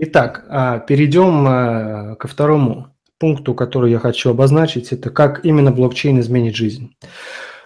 [0.00, 4.92] Итак, а, перейдем а, ко второму пункту, который я хочу обозначить.
[4.92, 6.94] Это как именно блокчейн изменит жизнь.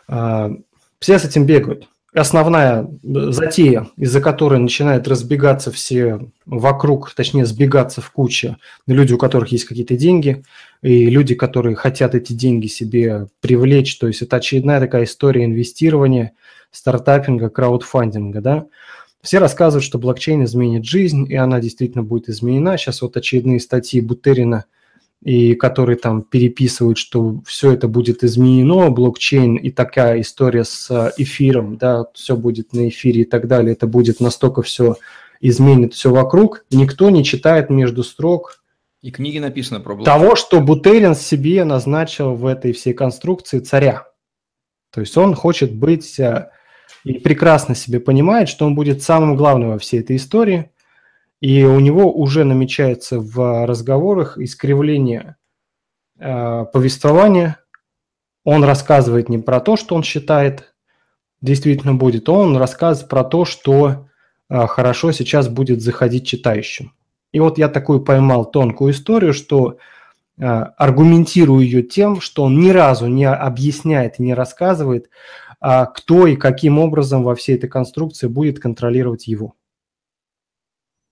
[0.08, 0.50] А,
[0.98, 1.88] все с этим бегают.
[2.14, 8.57] Основная затея, из-за которой начинают разбегаться все вокруг, точнее сбегаться в куче
[8.87, 10.43] люди, у которых есть какие-то деньги,
[10.83, 13.99] и люди, которые хотят эти деньги себе привлечь.
[13.99, 16.33] То есть это очередная такая история инвестирования,
[16.71, 18.67] стартапинга, краудфандинга, да.
[19.23, 22.76] Все рассказывают, что блокчейн изменит жизнь, и она действительно будет изменена.
[22.76, 24.64] Сейчас вот очередные статьи Бутерина,
[25.22, 31.76] и которые там переписывают, что все это будет изменено, блокчейн и такая история с эфиром,
[31.76, 34.97] да, все будет на эфире и так далее, это будет настолько все
[35.41, 36.64] изменит все вокруг.
[36.70, 38.62] Никто не читает между строк
[39.03, 40.05] и книги написано про блокчейн.
[40.05, 44.06] Того, что Бутерин себе назначил в этой всей конструкции царя.
[44.92, 46.50] То есть он хочет быть э,
[47.05, 50.70] и прекрасно себе понимает, что он будет самым главным во всей этой истории,
[51.41, 55.36] и у него уже намечается в разговорах искривление
[56.19, 57.59] э, повествования.
[58.44, 60.72] Он рассказывает не про то, что он считает
[61.42, 64.06] действительно будет, он рассказывает про то, что
[64.48, 66.94] э, хорошо сейчас будет заходить читающим.
[67.33, 69.78] И вот я такую поймал тонкую историю, что
[70.39, 75.11] э, аргументирую ее тем, что он ни разу не объясняет и не рассказывает,
[75.63, 79.55] кто и каким образом во всей этой конструкции будет контролировать его.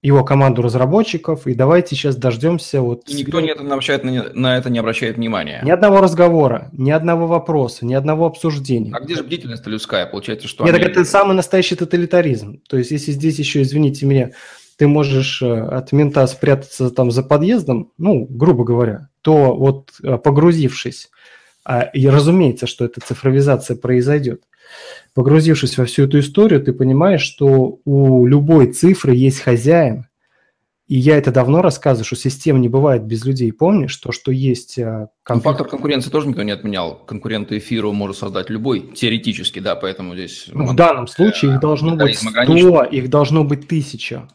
[0.03, 3.06] Его команду разработчиков, и давайте сейчас дождемся вот...
[3.06, 5.61] И никто не обращает, на это не обращает внимания.
[5.62, 8.93] Ни одного разговора, ни одного вопроса, ни одного обсуждения.
[8.95, 10.06] А где же бдительность людская?
[10.06, 10.65] Получается, что...
[10.65, 10.95] Нет, Америка...
[10.95, 12.62] так это самый настоящий тоталитаризм.
[12.67, 14.31] То есть, если здесь еще, извините меня,
[14.78, 20.17] ты можешь э, от мента спрятаться там за подъездом, ну, грубо говоря, то вот э,
[20.17, 21.11] погрузившись
[21.64, 24.42] а, и разумеется, что эта цифровизация произойдет.
[25.14, 30.06] Погрузившись во всю эту историю, ты понимаешь, что у любой цифры есть хозяин.
[30.86, 33.53] И я это давно рассказываю, что систем не бывает без людей.
[33.53, 35.53] Помнишь, то, что есть а, компьютер...
[35.53, 36.97] фактор конкуренции тоже никто не отменял.
[37.06, 40.48] Конкуренты эфиру может создать любой, теоретически, да, поэтому здесь...
[40.53, 44.28] Ну, в данном случае их должно быть 100, их должно быть тысяча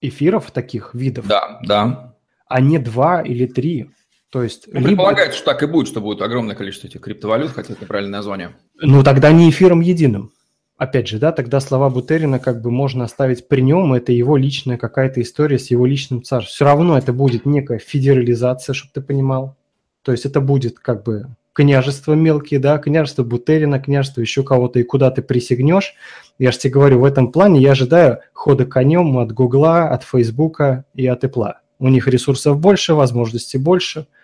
[0.00, 1.26] эфиров таких видов.
[1.28, 2.16] Да, да.
[2.48, 3.90] А не два или три.
[4.32, 4.88] То есть, ну, либо...
[4.88, 8.56] Предполагается, что так и будет, что будет огромное количество этих криптовалют, хотя это правильное название.
[8.80, 10.32] Ну, тогда не эфиром единым.
[10.78, 14.78] Опять же, да, тогда слова Бутерина как бы можно оставить при нем, это его личная
[14.78, 16.50] какая-то история с его личным царством.
[16.50, 19.54] Все равно это будет некая федерализация, чтобы ты понимал.
[20.00, 24.82] То есть это будет как бы княжество мелкие, да, княжество Бутерина, княжество еще кого-то, и
[24.82, 25.94] куда ты присягнешь.
[26.38, 30.86] Я же тебе говорю, в этом плане я ожидаю хода конем от Гугла, от Фейсбука
[30.94, 31.52] и от Apple.
[31.78, 34.06] У них ресурсов больше, возможностей больше–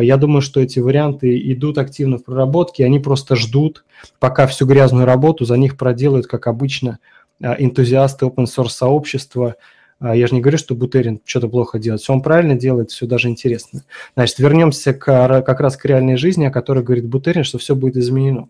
[0.00, 3.84] я думаю, что эти варианты идут активно в проработке, они просто ждут,
[4.18, 6.98] пока всю грязную работу за них проделают, как обычно,
[7.42, 9.56] а, энтузиасты open source сообщества.
[10.00, 12.00] А, я же не говорю, что Бутерин что-то плохо делает.
[12.00, 13.82] Все он правильно делает, все даже интересно.
[14.14, 17.96] Значит, вернемся к, как раз к реальной жизни, о которой говорит Бутерин, что все будет
[17.96, 18.48] изменено.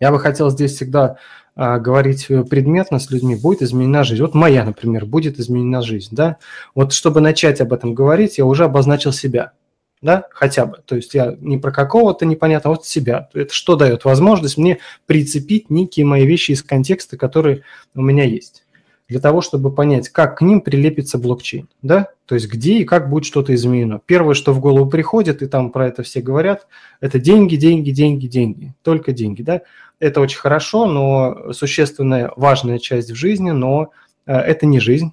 [0.00, 1.18] Я бы хотел здесь всегда
[1.54, 4.22] а, говорить предметно с людьми, будет изменена жизнь.
[4.22, 6.08] Вот моя, например, будет изменена жизнь.
[6.16, 6.38] Да?
[6.74, 9.52] Вот чтобы начать об этом говорить, я уже обозначил себя–
[10.02, 10.78] да, хотя бы.
[10.84, 13.28] То есть я не про какого-то непонятного, а вот себя.
[13.32, 17.62] Это что дает возможность мне прицепить некие мои вещи из контекста, которые
[17.94, 18.64] у меня есть,
[19.08, 23.08] для того, чтобы понять, как к ним прилепится блокчейн, да, то есть где и как
[23.08, 24.00] будет что-то изменено.
[24.04, 26.66] Первое, что в голову приходит, и там про это все говорят,
[27.00, 29.62] это деньги, деньги, деньги, деньги, только деньги, да.
[30.00, 33.90] Это очень хорошо, но существенная, важная часть в жизни, но
[34.26, 35.12] э, это не жизнь,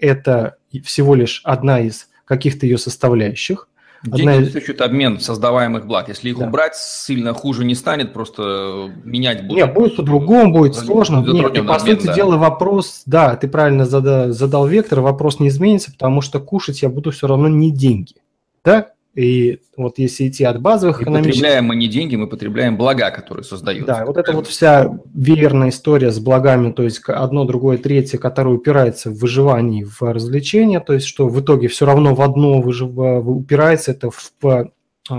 [0.00, 3.68] это всего лишь одна из каких-то ее составляющих,
[4.04, 4.32] Деньги Одна...
[4.32, 6.08] обеспечивают обмен создаваемых благ.
[6.08, 6.46] Если их да.
[6.46, 9.56] убрать, сильно хуже не станет, просто менять будет.
[9.56, 11.24] Нет, будет по-другому, будет сложно.
[11.26, 12.14] Нет, и, по обмен, сути да.
[12.14, 16.90] дела вопрос, да, ты правильно задал, задал вектор, вопрос не изменится, потому что кушать я
[16.90, 18.14] буду все равно не деньги.
[18.62, 18.90] Да?
[19.14, 21.34] И вот если идти от базовых и экономических...
[21.34, 23.86] потребляем мы не деньги, мы потребляем блага, которые создаются.
[23.86, 28.50] Да, вот это вот вся верная история с благами, то есть одно, другое, третье, которое
[28.50, 32.90] упирается в выживание, в развлечение, то есть что в итоге все равно в одно выжив...
[32.96, 34.32] упирается, это в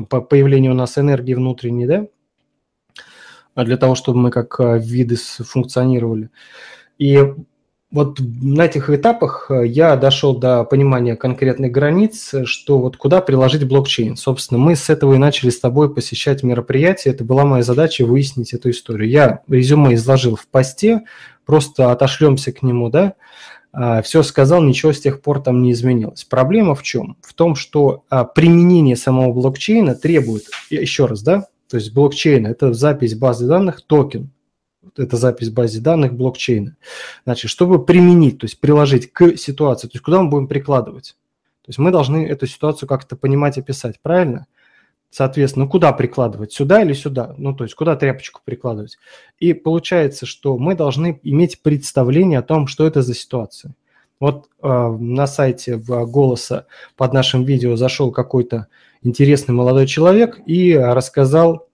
[0.09, 2.07] по появлению у нас энергии внутренней, да,
[3.55, 6.29] для того, чтобы мы как а, виды функционировали.
[6.97, 7.23] И
[7.91, 13.67] вот на этих этапах э, я дошел до понимания конкретных границ, что вот куда приложить
[13.67, 14.17] блокчейн.
[14.17, 17.11] Собственно, мы с этого и начали с тобой посещать мероприятия.
[17.11, 19.09] Это была моя задача выяснить эту историю.
[19.09, 21.03] Я резюме изложил в посте,
[21.45, 23.13] просто отошлемся к нему, да.
[23.71, 26.23] А, Все сказал, ничего с тех пор там не изменилось.
[26.23, 27.17] Проблема в чем?
[27.21, 32.73] В том, что а, применение самого блокчейна требует, еще раз, да, то есть блокчейн– это
[32.73, 34.31] запись базы данных, токен,
[34.97, 36.75] это запись в базе данных блокчейна.
[37.25, 41.15] Значит, чтобы применить, то есть приложить к ситуации, то есть куда мы будем прикладывать?
[41.61, 44.45] То есть мы должны эту ситуацию как-то понимать, описать, правильно?
[45.09, 46.51] Соответственно, куда прикладывать?
[46.51, 47.33] Сюда или сюда?
[47.37, 48.97] Ну, то есть куда тряпочку прикладывать?
[49.39, 53.73] И получается, что мы должны иметь представление о том, что это за ситуация.
[54.19, 56.65] Вот э, на сайте в «Голоса»
[56.95, 58.67] под нашим видео зашел какой-то
[59.03, 61.67] интересный молодой человек и рассказал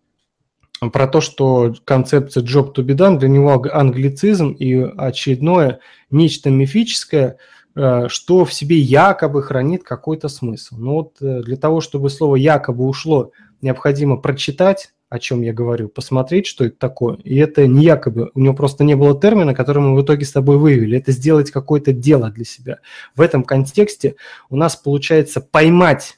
[0.89, 5.79] про то, что концепция job to be done для него англицизм и очередное
[6.09, 7.37] нечто мифическое,
[7.75, 10.75] э, что в себе якобы хранит какой-то смысл.
[10.77, 13.31] Но вот э, для того, чтобы слово якобы ушло,
[13.61, 17.17] необходимо прочитать, о чем я говорю, посмотреть, что это такое.
[17.17, 20.31] И это не якобы, у него просто не было термина, который мы в итоге с
[20.31, 20.97] тобой вывели.
[20.97, 22.79] Это сделать какое-то дело для себя.
[23.15, 24.15] В этом контексте
[24.49, 26.17] у нас получается поймать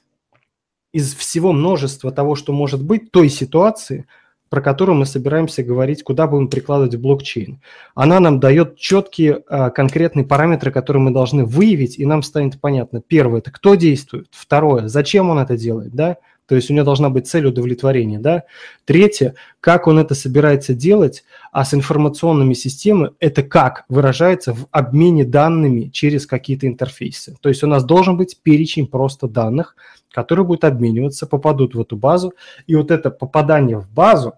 [0.94, 4.06] из всего множества того, что может быть, той ситуации–
[4.54, 7.60] про которую мы собираемся говорить, куда будем прикладывать блокчейн.
[7.96, 13.02] Она нам дает четкие а, конкретные параметры, которые мы должны выявить, и нам станет понятно.
[13.02, 14.28] Первое– это кто действует.
[14.30, 16.18] Второе– зачем он это делает, да?
[16.46, 18.44] То есть у него должна быть цель удовлетворения, да?
[18.86, 25.26] Третье– как он это собирается делать, а с информационными системами это как выражается в обмене
[25.26, 27.36] данными через какие-то интерфейсы.
[27.42, 29.76] То есть у нас должен быть перечень просто данных,
[30.12, 32.36] которые будут обмениваться, попадут в эту базу,
[32.68, 34.34] и вот это попадание в базу,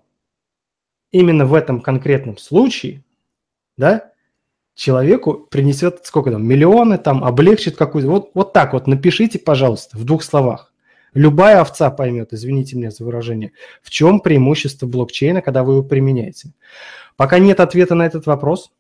[1.16, 3.02] именно в этом конкретном случае,
[3.78, 4.12] да,
[4.74, 8.10] человеку принесет сколько там, миллионы, там, облегчит какую-то.
[8.10, 10.74] Вот, вот так вот напишите, пожалуйста, в двух словах.
[11.14, 16.52] Любая овца поймет, извините меня за выражение, в чем преимущество блокчейна, когда вы его применяете.
[17.16, 18.74] Пока нет ответа на этот вопрос,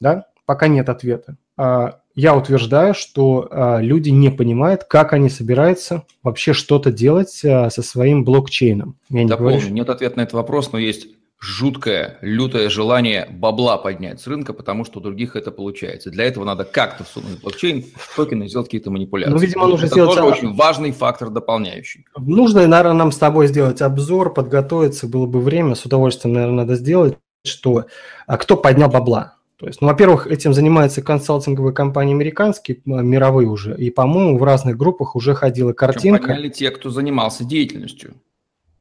[0.00, 6.04] да, пока нет ответа, а, я утверждаю, что а, люди не понимают, как они собираются
[6.24, 8.96] вообще что-то делать а, со своим блокчейном.
[9.08, 11.06] Я не Дополню, говорю, нет ответа на этот вопрос, но есть
[11.40, 16.10] жуткое, лютое желание бабла поднять с рынка, потому что у других это получается.
[16.10, 17.84] Для этого надо как-то всунуть блокчейн,
[18.16, 19.32] токены, сделать какие-то манипуляции.
[19.32, 20.16] Ну, видимо, нужно это сделать...
[20.16, 22.06] тоже очень важный фактор дополняющий.
[22.16, 26.74] Нужно, наверное, нам с тобой сделать обзор, подготовиться, было бы время, с удовольствием, наверное, надо
[26.74, 27.84] сделать, что
[28.26, 29.34] а кто поднял бабла.
[29.58, 34.76] То есть, ну, во-первых, этим занимаются консалтинговые компании американские, мировые уже, и, по-моему, в разных
[34.76, 36.28] группах уже ходила картинка.
[36.28, 38.14] Подняли те, кто занимался деятельностью.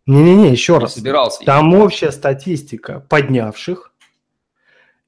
[0.07, 0.95] Не-не-не, еще раз.
[0.95, 1.43] Собирался.
[1.43, 3.91] Там общая статистика поднявших,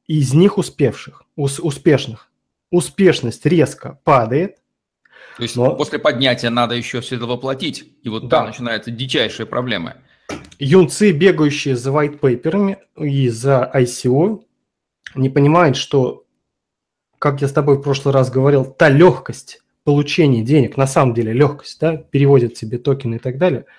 [0.08, 2.30] из них успевших, ус, успешных.
[2.70, 4.58] Успешность резко падает.
[5.38, 5.76] То есть но...
[5.76, 7.86] после поднятия надо еще все это воплотить.
[8.04, 8.40] И вот да.
[8.40, 9.96] там начинаются дичайшие проблемы.
[10.60, 14.44] Юнцы, бегающие за white paper и за ICO,
[15.16, 16.26] не понимают, что,
[17.18, 21.32] как я с тобой в прошлый раз говорил, та легкость получения денег, на самом деле
[21.32, 23.66] легкость, да, переводят себе токены и так далее–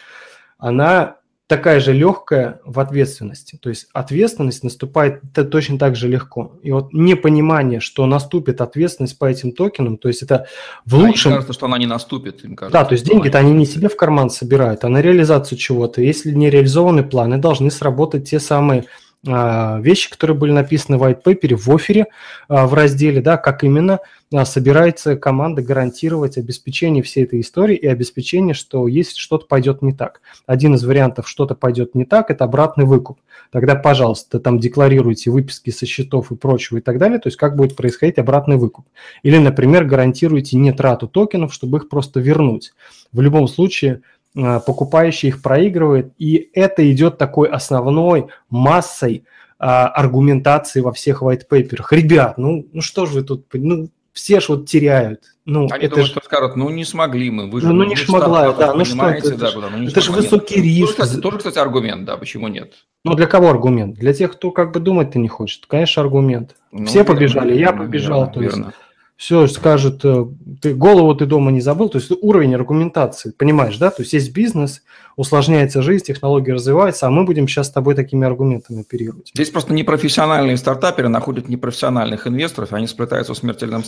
[0.60, 1.16] она
[1.50, 3.58] такая же легкая в ответственности.
[3.60, 5.20] То есть ответственность наступает
[5.50, 6.52] точно так же легко.
[6.62, 10.46] И вот непонимание, что наступит ответственность по этим токенам, то есть это
[10.86, 11.32] в лучшем...
[11.32, 12.44] Им кажется, что она не наступит.
[12.44, 15.58] Им кажется, да, то есть деньги-то они не себе в карман собирают, а на реализацию
[15.58, 16.00] чего-то.
[16.00, 18.86] Если не реализованы планы, должны сработать те самые а,
[19.22, 22.06] вещи, которые были написаны в white paper, в офере,
[22.48, 23.98] а, в разделе, да, как именно
[24.32, 29.92] а, собирается команда гарантировать обеспечение всей этой истории и обеспечение, что если что-то пойдет не
[29.92, 30.22] так.
[30.46, 33.18] Один из вариантов, что-то пойдет не так, это обратный выкуп.
[33.52, 37.56] Тогда, пожалуйста, там декларируйте выписки со счетов и прочего и так далее, то есть как
[37.56, 38.86] будет происходить обратный выкуп.
[39.22, 42.72] Или, например, гарантируйте не трату токенов, чтобы их просто вернуть.
[43.12, 44.02] В любом случае,
[44.34, 49.24] покупающий их проигрывает, и это идет такой основной массой
[49.58, 51.82] а, аргументации во всех white paper.
[51.90, 55.22] Ребят, ну, ну что же вы тут, ну, все ж вот теряют.
[55.44, 56.10] Ну, Они это думают, ж...
[56.12, 57.68] что скажут, ну не смогли мы, вы же...
[57.68, 60.56] Ну, ну не смогла, да, ну что это, да, куда, ну, не это же высокий
[60.56, 60.64] нет.
[60.64, 60.96] риск.
[60.96, 62.74] Тоже кстати, тоже, кстати, аргумент, да, почему нет?
[63.04, 63.96] Ну, для кого аргумент?
[63.96, 65.66] Для тех, кто как бы думать-то не хочет.
[65.66, 66.56] Конечно, аргумент.
[66.70, 68.20] Ну, Все побежали, верно, я побежал.
[68.20, 68.74] Верно, то есть, верно
[69.20, 70.24] все скажет, э,
[70.62, 74.32] ты голову ты дома не забыл, то есть уровень аргументации, понимаешь, да, то есть есть
[74.32, 74.82] бизнес,
[75.14, 79.30] усложняется жизнь, технологии развиваются, а мы будем сейчас с тобой такими аргументами оперировать.
[79.34, 83.84] Здесь просто непрофессиональные стартаперы находят непрофессиональных инвесторов, они сплетаются в смертельном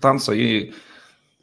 [0.00, 0.72] танце и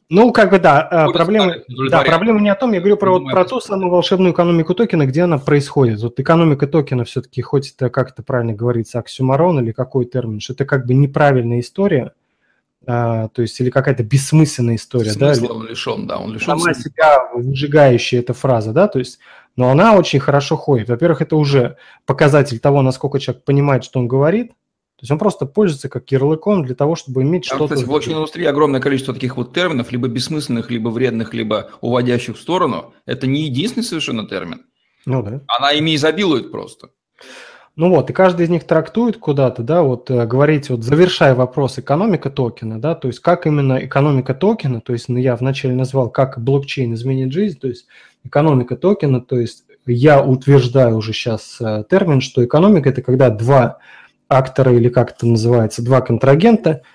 [0.10, 1.58] ну, как бы, да, э, проблема,
[1.91, 5.06] да, проблема не о том, я говорю про, вот, про ту самую волшебную экономику токена,
[5.06, 6.01] где она происходит.
[6.01, 10.53] Вот экономика токена все-таки, хоть это как это правильно говорится, оксюмарон или какой термин, что
[10.53, 12.13] это как бы неправильная история–
[12.89, 15.53] а, то есть или какая-то бессмысленная история, Смысла да?
[15.53, 16.58] он лишен, да, он лишен.
[16.58, 19.20] Сама себя выжигающая эта фраза, да, то есть,
[19.58, 20.88] но она очень хорошо ходит.
[20.88, 21.75] Во-первых, это уже
[22.06, 26.63] показатель того, насколько человек понимает, что он говорит, то есть он просто пользуется как ярлыком
[26.63, 27.75] для того, чтобы иметь а, что-то...
[27.75, 32.41] Кстати, в блокчейн-индустрии огромное количество таких вот терминов, либо бессмысленных, либо вредных, либо уводящих в
[32.41, 32.94] сторону.
[33.06, 34.65] Это не единственный совершенно термин.
[35.06, 35.41] Ну да.
[35.48, 36.89] Она ими изобилует просто.
[37.78, 41.78] Ну вот, и каждый из них трактует куда-то, да, вот э, говорить, вот завершая вопрос
[41.78, 46.10] экономика токена, да, то есть как именно экономика токена, то есть ну, я вначале назвал,
[46.10, 47.86] как блокчейн изменит жизнь, то есть
[48.24, 53.78] экономика токена, то есть я утверждаю уже сейчас э, термин, что экономика– это когда два
[54.28, 56.82] актора или как это называется, два контрагента–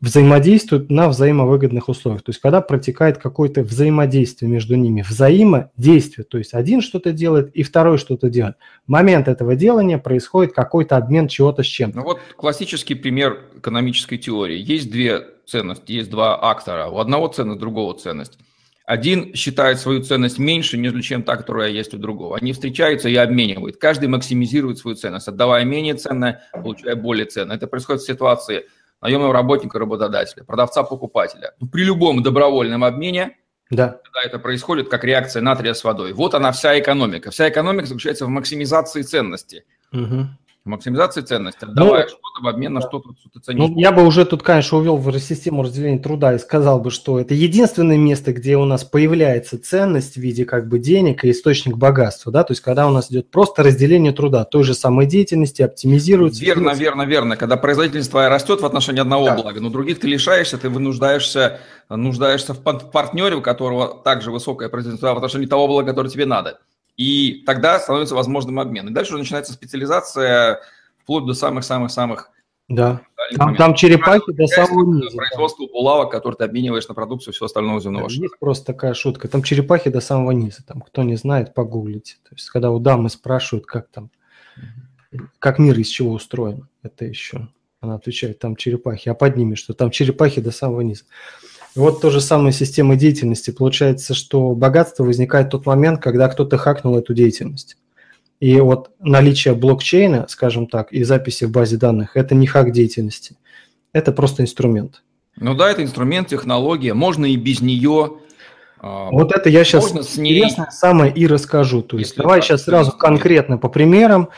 [0.00, 2.22] взаимодействуют на взаимовыгодных условиях.
[2.22, 7.62] То есть когда протекает какое-то взаимодействие между ними, взаимодействие, то есть один что-то делает и
[7.64, 8.56] второй что-то делает.
[8.86, 11.98] В момент этого делания происходит какой-то обмен чего-то с чем-то.
[11.98, 14.58] Ну вот классический пример экономической теории.
[14.58, 16.86] Есть две ценности, есть два актора.
[16.86, 18.38] У одного ценность, другого ценность.
[18.86, 22.38] Один считает свою ценность меньше, нежели чем та, которая есть у другого.
[22.38, 23.76] Они встречаются и обменивают.
[23.76, 27.56] Каждый максимизирует свою ценность, отдавая менее ценное, получая более ценное.
[27.56, 28.64] Это происходит в ситуации–
[29.00, 31.54] наемного работника работодателя, продавца покупателя.
[31.60, 33.36] Ну, при любом добровольном обмене,
[33.70, 34.00] да.
[34.04, 36.12] когда это происходит как реакция натрия с водой.
[36.12, 37.30] Вот она вся экономика.
[37.30, 39.64] Вся экономика заключается в максимизации ценности.
[39.92, 40.28] Угу
[40.68, 43.68] максимизации ценности, отдавая ну, что-то в обмен на что-то, что ты ценишь.
[43.68, 47.18] Ну, я бы уже тут, конечно, увел в систему разделения труда и сказал бы, что
[47.18, 51.76] это единственное место, где у нас появляется ценность в виде как бы денег и источник
[51.76, 55.62] богатства, да, то есть когда у нас идет просто разделение труда, той же самой деятельности,
[55.62, 56.44] оптимизируется.
[56.44, 57.36] Верно, верно, верно.
[57.36, 59.34] Когда производительность твоя растет в отношении одного да.
[59.34, 61.60] блага, но других ты лишаешься, ты вынуждаешься
[61.96, 66.58] нуждаешься в партнере, у которого также высокая производительность в отношении того блага, которое тебе надо.
[66.98, 68.88] И тогда становится возможным обмен.
[68.88, 70.60] И дальше уже начинается специализация
[70.98, 72.30] вплоть до самых-самых-самых
[72.68, 73.00] да.
[73.36, 75.16] Там, там черепахи до самого низа.
[75.16, 78.22] Производство булавок, который ты обмениваешь на продукцию всего остального земного шара.
[78.24, 79.26] Есть просто такая шутка.
[79.28, 80.62] Там черепахи до самого низа.
[80.66, 82.16] Там, кто не знает, погуглите.
[82.28, 84.10] То есть, когда у дамы спрашивают, как там,
[85.38, 87.48] как мир из чего устроен, это еще.
[87.80, 89.08] Она отвечает, там черепахи.
[89.08, 89.72] А под ними что?
[89.72, 91.04] Там черепахи до самого низа.
[91.74, 93.50] Вот то же самое система деятельности.
[93.50, 97.76] Получается, что богатство возникает в тот момент, когда кто-то хакнул эту деятельность.
[98.40, 103.36] И вот наличие блокчейна, скажем так, и записи в базе данных– это не хак деятельности.
[103.92, 105.02] Это просто инструмент.
[105.36, 106.94] Ну да, это инструмент, технология.
[106.94, 108.18] Можно и без нее.
[108.80, 110.44] А, вот это я сейчас с ней...
[110.70, 111.82] самое и расскажу.
[111.82, 114.28] То есть давай сейчас сразу конкретно по примерам.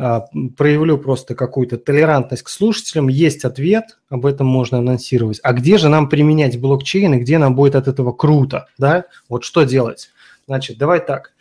[0.00, 0.26] А,
[0.56, 5.40] проявлю просто какую-то толерантность к слушателям, есть ответ, об этом можно анонсировать.
[5.42, 9.06] А где же нам применять блокчейн и где нам будет от этого круто, да?
[9.28, 10.10] Вот что делать?
[10.46, 11.32] Значит, давай так.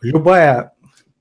[0.00, 0.72] Любая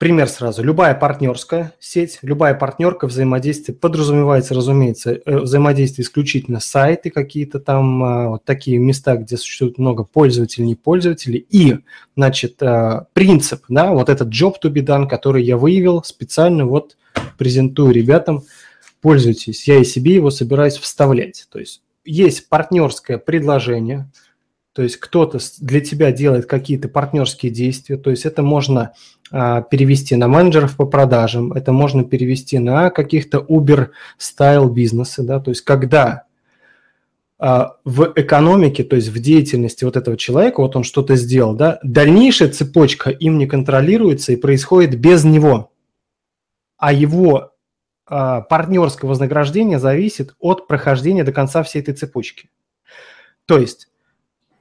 [0.01, 0.63] Пример сразу.
[0.63, 8.29] Любая партнерская сеть, любая партнерка взаимодействие подразумевается, разумеется, э, взаимодействие исключительно сайты какие-то там, а,
[8.29, 11.45] вот такие места, где существует много пользователей, не пользователей.
[11.51, 11.77] И,
[12.17, 16.97] значит, а, принцип, да, вот этот job to be done, который я выявил специально, вот
[17.37, 18.41] презентую ребятам,
[19.01, 19.67] пользуйтесь.
[19.67, 21.45] Я и себе его собираюсь вставлять.
[21.51, 24.09] То есть есть партнерское предложение,
[24.73, 28.93] то есть кто-то для тебя делает какие-то партнерские действия, то есть это можно
[29.31, 35.51] а, перевести на менеджеров по продажам, это можно перевести на каких-то Uber-стайл бизнесы, да, то
[35.51, 36.23] есть когда
[37.37, 41.79] а, в экономике, то есть в деятельности вот этого человека, вот он что-то сделал, да,
[41.83, 45.71] дальнейшая цепочка им не контролируется и происходит без него,
[46.77, 47.51] а его
[48.05, 52.49] а, партнерское вознаграждение зависит от прохождения до конца всей этой цепочки.
[53.45, 53.90] То есть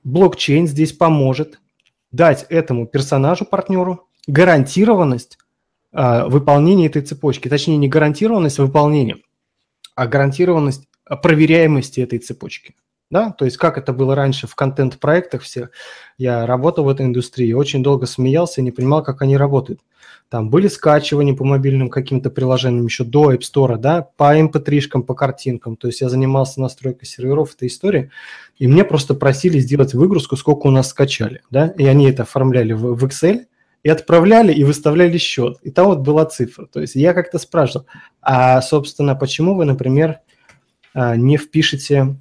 [0.04, 1.60] блокчейн здесь поможет
[2.12, 5.38] дать этому персонажу, партнеру, гарантированность
[5.92, 7.48] э, выполнения этой цепочки.
[7.48, 9.18] Точнее, не гарантированность выполнения,
[9.94, 12.74] а гарантированность проверяемости этой цепочки.
[13.10, 13.30] Да?
[13.32, 15.70] То есть как это было раньше в контент-проектах всех.
[16.16, 19.80] Я работал в этой индустрии, очень долго смеялся и не понимал, как они работают.
[20.28, 25.14] Там были скачивания по мобильным каким-то приложениям еще до App Store, да, по mp3, по
[25.14, 25.76] картинкам.
[25.76, 28.10] То есть я занимался настройкой серверов этой истории,
[28.56, 32.74] и мне просто просили сделать выгрузку, сколько у нас скачали, да, и они это оформляли
[32.74, 33.46] в, в Excel,
[33.82, 35.58] и отправляли, и выставляли счет.
[35.62, 36.66] И там вот была цифра.
[36.66, 37.86] То есть я как-то спрашивал,
[38.20, 40.20] а, собственно, почему вы, например,
[40.92, 42.16] а, не впишете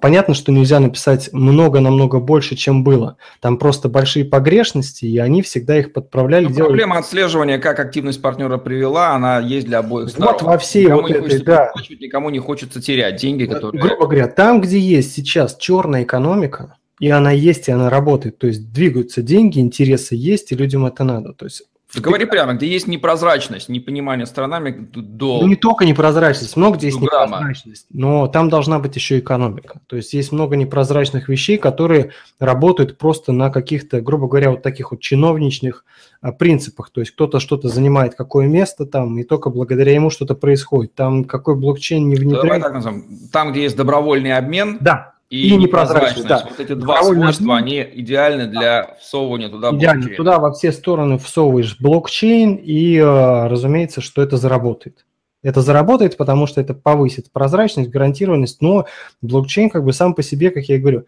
[0.00, 3.16] понятно, что нельзя написать много намного больше, чем было.
[3.40, 6.44] Там просто большие погрешности, и они всегда их подправляли.
[6.44, 6.68] Но делали...
[6.68, 10.32] Проблема отслеживания, как активность партнера привела, она есть для обоих сторон.
[10.32, 11.72] Вот во всей никому вот этой, да.
[12.00, 13.80] Никому не хочется терять деньги, которые...
[13.80, 18.48] Грубо говоря, там, где есть сейчас черная экономика, и она есть, и она работает, то
[18.48, 21.32] есть двигаются деньги, интересы есть, и людям это надо.
[21.32, 25.40] То есть ты говори прямо, где есть непрозрачность, непонимание сторонами до...
[25.40, 29.80] Ну, не только непрозрачность, много где есть непрозрачность, но там должна быть еще экономика.
[29.86, 34.90] То есть есть много непрозрачных вещей, которые работают просто на каких-то, грубо говоря, вот таких
[34.90, 35.86] вот чиновничных
[36.20, 36.90] а, принципах.
[36.90, 40.94] То есть кто-то что-то занимает какое место там, и только благодаря ему что-то происходит.
[40.94, 42.44] Там какой блокчейн не внедряет.
[42.44, 43.04] Давай так назовем.
[43.32, 46.26] Там, где есть добровольный обмен, да и, и непрозрачность.
[46.26, 46.46] Да.
[46.48, 50.00] Вот эти два свойства, они идеальны для всовывания туда Идеально.
[50.00, 50.16] Блокчейн.
[50.16, 55.04] Туда во все стороны всовываешь блокчейн, и, э, разумеется, что это заработает.
[55.42, 58.86] Это заработает, потому что это повысит прозрачность, гарантированность, но
[59.20, 61.06] блокчейн как бы сам по себе, как я и говорю,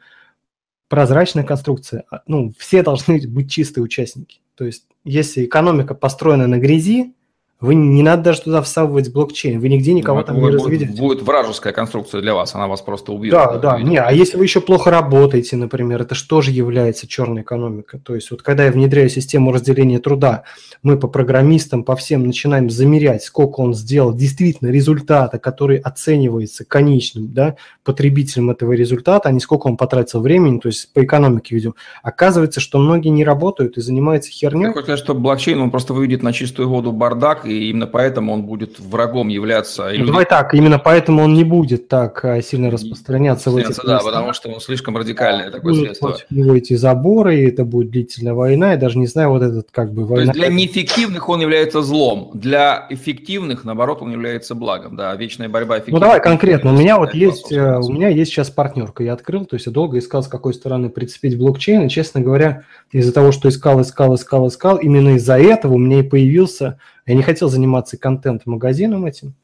[0.89, 2.05] прозрачная конструкция.
[2.11, 4.41] А, ну, все должны быть чистые участники.
[4.55, 7.15] То есть, если экономика построена на грязи,
[7.61, 10.99] вы не надо даже туда всовывать блокчейн, вы нигде никого ну, там не разведете.
[10.99, 13.33] Будет вражеская конструкция для вас, она вас просто убьет.
[13.33, 17.43] Да, да, не, а если вы еще плохо работаете, например, это что же является черной
[17.43, 18.01] экономикой?
[18.01, 20.45] То есть вот когда я внедряю систему разделения труда,
[20.83, 27.33] мы по программистам, по всем начинаем замерять, сколько он сделал действительно результата, который оценивается конечным
[27.33, 31.75] да, потребителем этого результата, а не сколько он потратил времени, то есть по экономике ведем.
[32.03, 34.67] Оказывается, что многие не работают и занимаются херней.
[34.67, 38.33] Я хочу сказать, что блокчейн, он просто выведет на чистую воду бардак, и именно поэтому
[38.33, 39.85] он будет врагом являться.
[39.85, 40.07] Ну, люди...
[40.07, 44.05] Давай так, именно поэтому он не будет так э, сильно распространяться в этих Да, местах.
[44.05, 46.17] потому что он слишком радикальное да, такое средство.
[46.31, 49.93] Его эти заборы, и это будет длительная война, я даже не знаю, вот этот как
[49.93, 50.33] бы война.
[50.33, 55.49] То есть для неэффективных он является злом, для эффективных, наоборот, он является благом, да, вечная
[55.49, 59.13] борьба Ну давай конкретно, у меня вот есть, э, у меня есть сейчас партнерка, я
[59.13, 63.13] открыл, то есть я долго искал, с какой стороны прицепить блокчейн, и, честно говоря, из-за
[63.13, 67.23] того, что искал, искал, искал, искал, именно из-за этого у меня и появился я не
[67.23, 69.35] хотел заниматься контент-магазином этим,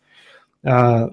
[0.62, 1.10] а,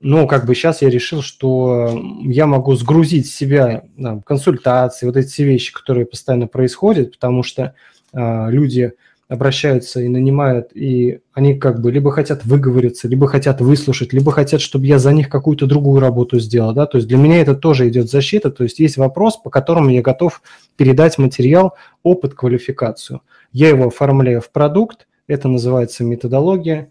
[0.00, 5.16] но как бы сейчас я решил, что я могу сгрузить в себя там, консультации, вот
[5.16, 7.74] эти все вещи, которые постоянно происходят, потому что
[8.12, 8.92] а, люди
[9.32, 14.60] обращаются и нанимают, и они как бы либо хотят выговориться, либо хотят выслушать, либо хотят,
[14.60, 17.88] чтобы я за них какую-то другую работу сделал, да, то есть для меня это тоже
[17.88, 20.42] идет защита, то есть есть вопрос, по которому я готов
[20.76, 23.22] передать материал, опыт, квалификацию.
[23.52, 26.90] Я его оформляю в продукт, это называется методология.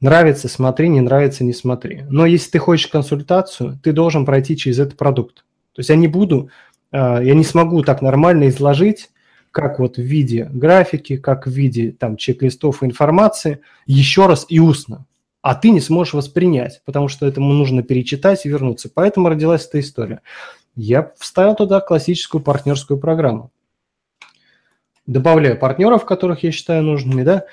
[0.00, 2.04] Нравится– смотри, не нравится– не смотри.
[2.08, 5.44] Но если ты хочешь консультацию, ты должен пройти через этот продукт.
[5.72, 6.50] То есть я не буду,
[6.92, 9.10] а, я не смогу так нормально изложить,
[9.50, 15.06] как вот в виде графики, как в виде там чек-листов информации, еще раз и устно.
[15.42, 18.90] А ты не сможешь воспринять, потому что этому нужно перечитать и вернуться.
[18.92, 20.20] Поэтому родилась эта история.
[20.76, 23.50] Я вставил туда классическую партнерскую программу
[25.08, 27.46] добавляю партнеров, которых я считаю нужными, да,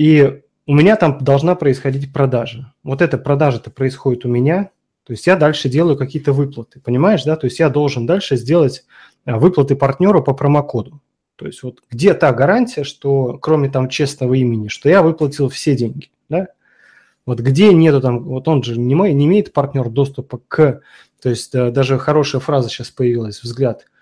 [0.00, 2.72] и у меня там должна происходить продажа.
[2.82, 4.70] Вот эта продажа-то происходит у меня,
[5.04, 8.86] то есть я дальше делаю какие-то выплаты, понимаешь, да, то есть я должен дальше сделать
[9.26, 11.02] а, выплаты партнеру по промокоду.
[11.36, 15.76] То есть вот где та гарантия, что кроме там честного имени, что я выплатил все
[15.76, 16.48] деньги, да?
[17.26, 20.80] Вот где нету там, вот он же не, не имеет партнер доступа к,
[21.20, 23.86] то есть даже хорошая фраза сейчас появилась, взгляд–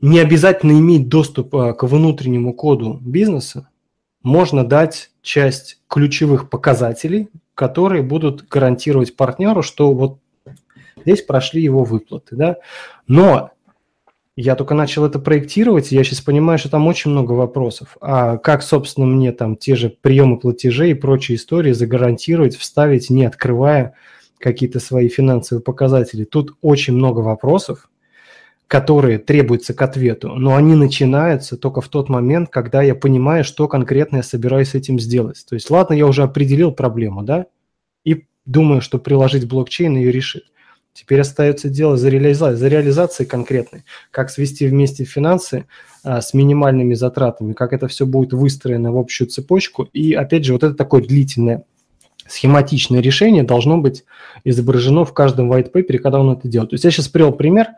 [0.00, 3.68] не обязательно иметь доступ э, к внутреннему коду бизнеса,
[4.22, 10.18] можно дать часть ключевых показателей, которые будут гарантировать партнеру, что вот
[11.04, 12.36] здесь прошли его выплаты.
[12.36, 12.56] Да?
[13.06, 13.50] Но
[14.36, 17.96] я только начал это проектировать, и я сейчас понимаю, что там очень много вопросов.
[18.00, 23.26] А как, собственно, мне там те же приемы платежей и прочие истории загарантировать, вставить, не
[23.26, 23.94] открывая
[24.38, 26.24] какие-то свои финансовые показатели?
[26.24, 27.90] Тут очень много вопросов,
[28.70, 33.66] которые требуются к ответу, но они начинаются только в тот момент, когда я понимаю, что
[33.66, 35.44] конкретно я собираюсь этим сделать.
[35.48, 37.46] То есть, ладно, я уже определил проблему, да,
[38.04, 40.44] и думаю, что приложить блокчейн ее решит.
[40.92, 45.66] Теперь остается дело за, реализацией, за реализацией конкретной, как свести вместе финансы
[46.04, 49.88] а, с минимальными затратами, как это все будет выстроено в общую цепочку.
[49.92, 51.64] И опять же, вот это такое длительное
[52.30, 54.04] схематичное решение должно быть
[54.44, 56.70] изображено в каждом white paper, когда он это делает.
[56.70, 57.68] То есть я сейчас привел пример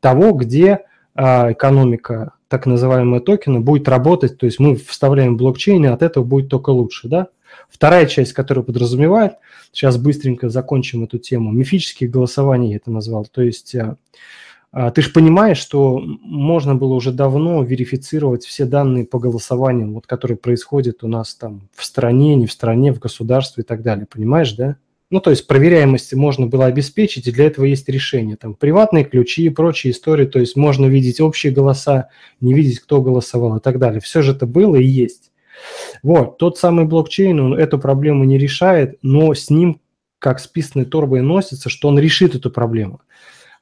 [0.00, 0.80] того, где
[1.14, 6.24] а, экономика так называемые токены будет работать, то есть мы вставляем блокчейн, и от этого
[6.24, 7.28] будет только лучше, да?
[7.68, 9.34] Вторая часть, которая подразумевает,
[9.72, 13.96] сейчас быстренько закончим эту тему, мифические голосования я это назвал, то есть а,
[14.94, 20.38] ты же понимаешь, что можно было уже давно верифицировать все данные по голосованию, вот, которые
[20.38, 24.06] происходят у нас там в стране, не в стране, в государстве и так далее.
[24.10, 24.76] Понимаешь, да?
[25.10, 28.36] Ну, то есть проверяемости можно было обеспечить, и для этого есть решение.
[28.36, 32.08] Там приватные ключи и прочие истории, то есть можно видеть общие голоса,
[32.40, 34.00] не видеть, кто голосовал и так далее.
[34.00, 35.30] Все же это было и есть.
[36.02, 39.82] Вот, тот самый блокчейн, он эту проблему не решает, но с ним
[40.18, 43.02] как с писаной торбой носится, что он решит эту проблему.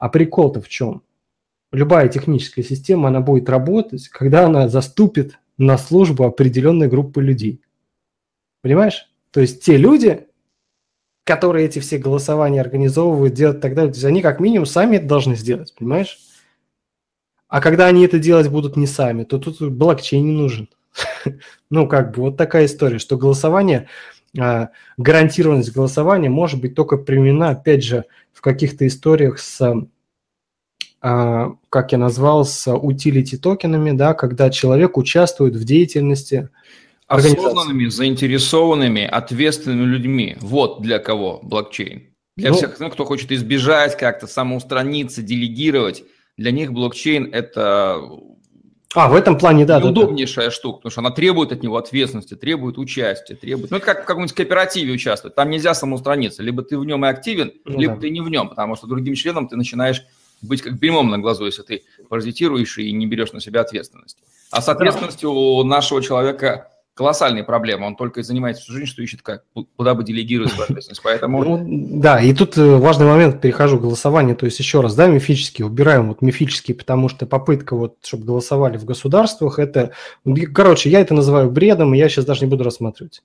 [0.01, 1.03] А прикол-то в чем?
[1.71, 7.61] Любая техническая система, она будет работать, когда она заступит на службу определенной группы людей.
[8.63, 9.09] Понимаешь?
[9.31, 10.27] То есть те люди,
[11.25, 15.07] которые эти все голосования организовывают, делают так далее, то есть они как минимум сами это
[15.07, 16.19] должны сделать, понимаешь?
[17.47, 20.69] А когда они это делать будут не сами, то тут блокчейн не нужен.
[21.71, 23.87] Ну, как бы вот такая история, что голосование,
[24.37, 28.07] а, гарантированность голосования может быть только применена, опять же,
[28.41, 29.87] в каких-то историях с
[31.03, 36.49] а, как я назвал, с utility токенами, да, когда человек участвует в деятельности
[37.07, 40.39] осознанными, заинтересованными, ответственными людьми.
[40.41, 42.15] Вот для кого блокчейн.
[42.39, 46.03] Для ну, всех, кто хочет избежать как-то, самоустраниться, делегировать,
[46.39, 48.01] для них блокчейн– это
[48.95, 49.79] а, в этом плане, да.
[49.79, 53.71] Удобнейшая да, штука, потому что она требует от него ответственности, требует участия, требует...
[53.71, 55.37] Ну, это как в каком-нибудь кооперативе участвовать.
[55.37, 56.43] Там нельзя самоустраниться.
[56.43, 58.01] Либо ты в нем и активен, ну, либо да.
[58.01, 60.05] ты не в нем, потому что другим членом ты начинаешь
[60.43, 64.19] быть как бельмом на глазу, если ты паразитируешь и не берешь на себя ответственность.
[64.51, 65.69] А с ответственностью да.
[65.69, 66.70] нашего человека
[67.01, 67.87] колоссальные проблемы.
[67.87, 69.45] Он только и занимается всю жизнь, что ищет, как,
[69.79, 71.01] куда бы делегировать свою ответственность.
[71.03, 71.43] Поэтому...
[71.43, 74.37] Ну, да, и тут э, важный момент, перехожу к голосованию.
[74.37, 78.77] То есть еще раз, да, мифические, убираем вот мифические, потому что попытка вот, чтобы голосовали
[78.77, 79.93] в государствах, это,
[80.53, 83.23] короче, я это называю бредом, и я сейчас даже не буду рассматривать.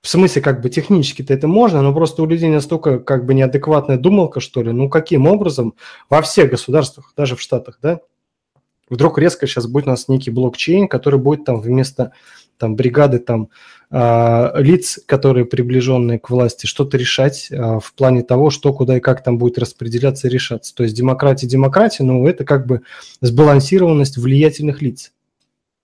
[0.00, 3.96] В смысле, как бы технически-то это можно, но просто у людей настолько как бы неадекватная
[3.96, 4.70] думалка, что ли.
[4.70, 5.74] Ну, каким образом
[6.08, 7.98] во всех государствах, даже в Штатах, да,
[8.88, 12.12] вдруг резко сейчас будет у нас некий блокчейн, который будет там вместо
[12.58, 13.48] там бригады там
[13.90, 19.00] э, лиц, которые приближенные к власти, что-то решать э, в плане того, что куда и
[19.00, 20.74] как там будет распределяться и решаться.
[20.74, 22.82] То есть демократия, демократия, но это как бы
[23.20, 25.12] сбалансированность влиятельных лиц.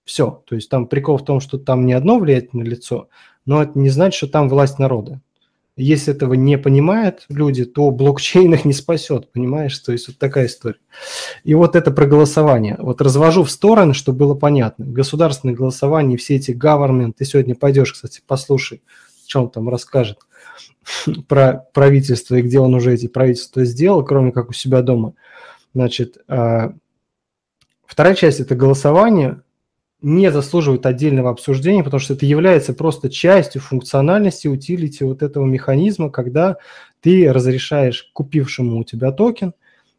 [0.05, 0.43] Все.
[0.45, 3.09] То есть там прикол в том, что там не одно влиятельное лицо,
[3.45, 5.21] но это не значит, что там власть народа.
[5.77, 9.77] Если этого не понимают люди, то блокчейн их не спасет, понимаешь?
[9.79, 10.79] То есть вот такая история.
[11.45, 12.75] И вот это про голосование.
[12.77, 14.85] Вот развожу в стороны, чтобы было понятно.
[14.85, 18.81] Государственное голосование, все эти government, ты сегодня пойдешь, кстати, послушай,
[19.25, 20.19] что он там расскажет
[21.27, 25.13] про правительство и где он уже эти правительства сделал, кроме как у себя дома.
[25.73, 26.73] Значит, а,
[27.85, 29.41] вторая часть– это голосование,
[30.01, 36.09] не заслуживает отдельного обсуждения, потому что это является просто частью функциональности, утилити вот этого механизма,
[36.09, 36.57] когда
[37.01, 39.53] ты разрешаешь купившему у тебя токен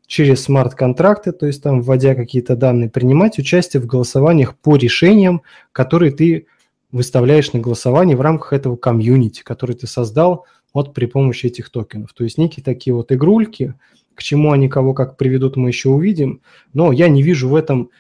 [0.07, 6.12] через смарт-контракты, то есть там вводя какие-то данные, принимать участие в голосованиях по решениям, которые
[6.12, 6.47] ты
[6.91, 12.12] выставляешь на голосование в рамках этого комьюнити, который ты создал вот при помощи этих токенов.
[12.12, 13.75] То есть некие такие вот игрульки,
[14.15, 16.43] к чему они кого как приведут, мы еще увидим,
[16.75, 17.91] но я не вижу в этом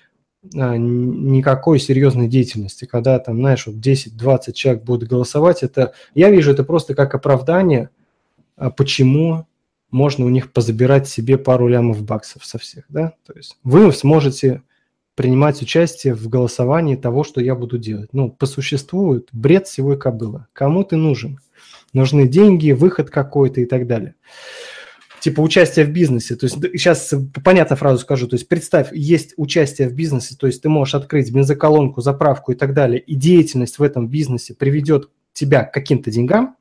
[0.42, 6.64] никакой серьезной деятельности, когда там, знаешь, вот 10-20 человек будут голосовать, это, я вижу это
[6.64, 7.90] просто как оправдание,
[8.56, 9.46] а почему
[9.90, 14.62] можно у них позабирать себе пару лямов баксов со всех, да, то есть вы сможете
[15.14, 18.08] принимать участие в голосовании того, что я буду делать.
[18.12, 20.48] Ну, по существу, бред всего и кобыла.
[20.54, 21.38] Кому ты нужен?
[21.92, 24.14] Нужны деньги, выход какой-то и так далее
[25.22, 26.34] типа участие в бизнесе.
[26.34, 28.26] То есть сейчас понятно фразу скажу.
[28.26, 32.56] То есть представь, есть участие в бизнесе, то есть ты можешь открыть бензоколонку, заправку и
[32.56, 36.56] так далее, и деятельность в этом бизнесе приведет тебя к каким-то деньгам,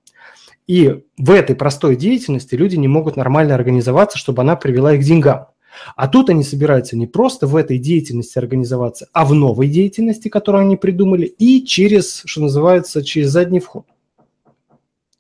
[0.68, 5.06] и в этой простой деятельности люди не могут нормально организоваться, чтобы она привела их к
[5.06, 5.48] деньгам.
[5.96, 10.62] А тут они собираются не просто в этой деятельности организоваться, а в новой деятельности, которую
[10.62, 13.88] они придумали, и через, что называется, через задний вход.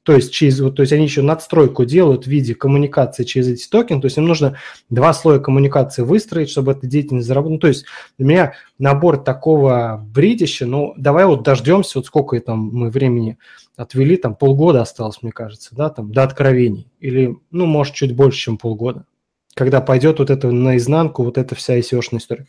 [0.04, 3.70] То есть, через, вот, то есть они еще надстройку делают в виде коммуникации через эти
[3.70, 4.02] токены.
[4.02, 4.58] То есть им нужно
[4.90, 7.54] два слоя коммуникации выстроить, чтобы эта деятельность заработала.
[7.54, 7.86] Ну, то есть
[8.18, 13.38] для меня набор такого бредища, ну, давай вот дождемся, вот сколько там мы времени
[13.76, 16.88] отвели, там полгода осталось, мне кажется, да, там до откровений.
[17.00, 19.06] Или, ну, может, чуть больше, чем полгода.
[19.54, 22.48] Когда пойдет вот это наизнанку, вот эта вся ICO-шная история.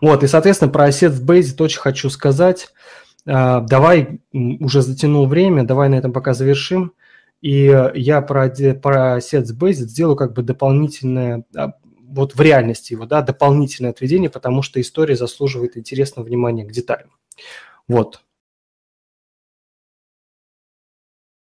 [0.00, 2.68] Вот, и, соответственно, про Assets Base очень хочу сказать–
[3.24, 6.92] давай, уже затянул время, давай на этом пока завершим.
[7.40, 13.04] И я про, про Sets Base сделаю как бы дополнительное, а, вот в реальности его,
[13.04, 17.10] да, дополнительное отведение, потому что история заслуживает интересного внимания к деталям.
[17.88, 18.22] Вот,